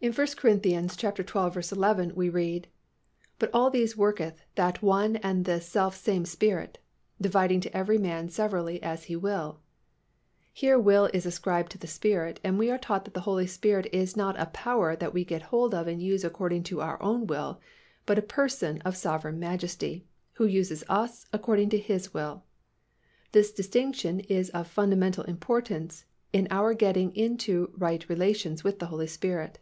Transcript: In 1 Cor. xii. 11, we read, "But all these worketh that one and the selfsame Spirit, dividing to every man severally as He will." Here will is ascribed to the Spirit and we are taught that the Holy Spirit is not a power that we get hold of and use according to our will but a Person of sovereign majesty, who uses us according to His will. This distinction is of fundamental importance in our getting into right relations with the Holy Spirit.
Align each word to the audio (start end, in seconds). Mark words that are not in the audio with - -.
In 0.00 0.12
1 0.12 0.28
Cor. 0.40 0.50
xii. 0.62 0.74
11, 1.72 2.12
we 2.14 2.28
read, 2.28 2.68
"But 3.40 3.50
all 3.52 3.68
these 3.68 3.96
worketh 3.96 4.44
that 4.54 4.80
one 4.80 5.16
and 5.16 5.44
the 5.44 5.60
selfsame 5.60 6.24
Spirit, 6.24 6.78
dividing 7.20 7.58
to 7.62 7.76
every 7.76 7.98
man 7.98 8.28
severally 8.28 8.80
as 8.80 9.06
He 9.06 9.16
will." 9.16 9.58
Here 10.52 10.78
will 10.78 11.10
is 11.12 11.26
ascribed 11.26 11.72
to 11.72 11.78
the 11.78 11.88
Spirit 11.88 12.38
and 12.44 12.60
we 12.60 12.70
are 12.70 12.78
taught 12.78 13.06
that 13.06 13.14
the 13.14 13.22
Holy 13.22 13.48
Spirit 13.48 13.88
is 13.92 14.16
not 14.16 14.38
a 14.38 14.46
power 14.46 14.94
that 14.94 15.12
we 15.12 15.24
get 15.24 15.42
hold 15.42 15.74
of 15.74 15.88
and 15.88 16.00
use 16.00 16.22
according 16.22 16.62
to 16.70 16.80
our 16.80 16.96
will 17.24 17.60
but 18.06 18.18
a 18.18 18.22
Person 18.22 18.80
of 18.82 18.96
sovereign 18.96 19.40
majesty, 19.40 20.06
who 20.34 20.46
uses 20.46 20.84
us 20.88 21.26
according 21.32 21.70
to 21.70 21.76
His 21.76 22.14
will. 22.14 22.44
This 23.32 23.50
distinction 23.50 24.20
is 24.20 24.48
of 24.50 24.68
fundamental 24.68 25.24
importance 25.24 26.04
in 26.32 26.46
our 26.52 26.72
getting 26.72 27.10
into 27.16 27.72
right 27.76 28.08
relations 28.08 28.62
with 28.62 28.78
the 28.78 28.86
Holy 28.86 29.08
Spirit. 29.08 29.58